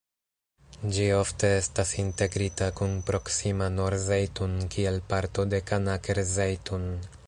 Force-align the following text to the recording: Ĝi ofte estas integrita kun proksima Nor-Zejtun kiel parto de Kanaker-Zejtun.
Ĝi 0.95 1.03
ofte 1.17 1.51
estas 1.57 1.91
integrita 2.05 2.71
kun 2.81 2.97
proksima 3.11 3.69
Nor-Zejtun 3.77 4.59
kiel 4.77 5.01
parto 5.13 5.51
de 5.55 5.65
Kanaker-Zejtun. 5.73 6.95